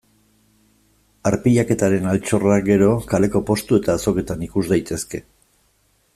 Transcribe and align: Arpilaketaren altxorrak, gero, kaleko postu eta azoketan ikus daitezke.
Arpilaketaren 1.31 2.07
altxorrak, 2.13 2.65
gero, 2.71 2.89
kaleko 3.13 3.43
postu 3.51 3.81
eta 3.81 3.99
azoketan 4.01 4.43
ikus 4.49 4.67
daitezke. 4.73 5.25